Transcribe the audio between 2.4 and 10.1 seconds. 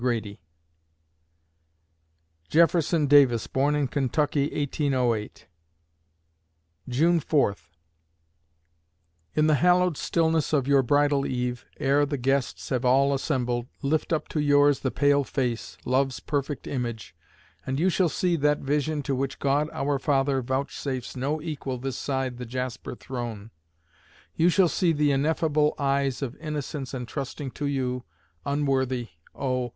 Jefferson Davis born in Kentucky, 1808 June Fourth In the hallowed